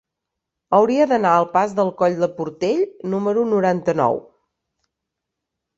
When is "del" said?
1.81-1.93, 2.23-2.33